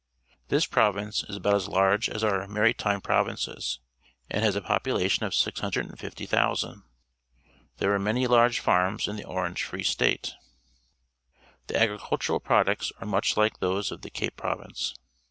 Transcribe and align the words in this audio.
—This 0.47 0.65
province 0.65 1.23
is 1.29 1.35
about 1.35 1.53
as 1.53 1.67
large 1.67 2.09
as 2.09 2.23
our 2.23 2.47
^Maritime 2.47 3.03
Provinces, 3.03 3.79
and 4.31 4.43
has 4.43 4.55
a 4.55 4.61
population 4.61 5.27
of 5.27 5.35
650,000. 5.35 6.81
There 6.81 6.81
are 6.81 6.81
THE 6.81 6.85
ISLANDS 8.03 8.25
OF 8.25 8.31
ATRICA 8.31 8.55
237 8.63 8.97
manyJtarg&ia^^ 8.97 9.07
in 9.07 9.15
the 9.17 9.25
Orange 9.25 9.63
Free 9.63 9.83
Slate. 9.83 10.33
The 11.67 11.79
agricultural 11.79 12.39
products 12.39 12.91
are 12.99 13.05
much 13.05 13.37
like 13.37 13.59
those 13.59 13.91
of 13.91 14.01
the 14.01 14.09
Cape 14.09 14.35
Province. 14.35 14.95